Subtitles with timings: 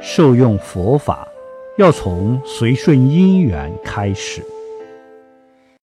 [0.00, 1.26] 受用佛法
[1.76, 4.42] 要从随顺因缘开始。